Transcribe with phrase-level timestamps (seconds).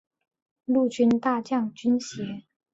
[0.65, 2.41] 陆军大将军衔。